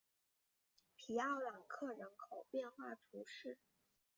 [0.95, 3.59] 皮奥朗克人口变化图示